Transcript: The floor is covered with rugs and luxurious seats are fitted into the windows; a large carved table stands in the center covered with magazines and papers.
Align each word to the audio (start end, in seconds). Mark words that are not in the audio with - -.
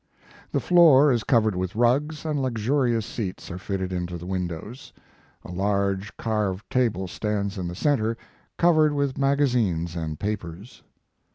The 0.51 0.59
floor 0.59 1.11
is 1.11 1.23
covered 1.23 1.55
with 1.55 1.75
rugs 1.75 2.25
and 2.25 2.41
luxurious 2.41 3.05
seats 3.05 3.51
are 3.51 3.59
fitted 3.59 3.93
into 3.93 4.17
the 4.17 4.25
windows; 4.25 4.91
a 5.45 5.51
large 5.51 6.17
carved 6.17 6.67
table 6.71 7.07
stands 7.07 7.55
in 7.55 7.67
the 7.67 7.75
center 7.75 8.17
covered 8.57 8.93
with 8.93 9.19
magazines 9.19 9.95
and 9.95 10.19
papers. 10.19 10.81